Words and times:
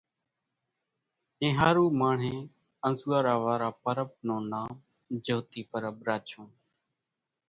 اينۿارُو 1.41 1.85
ماڻۿين 1.99 2.39
انزوئارا 2.87 3.35
وارا 3.43 3.69
پرٻ 3.83 4.07
نون 4.25 4.43
نام 4.51 4.69
جھوتي 5.25 5.61
پرٻ 5.71 5.95
راڇون 6.07 6.47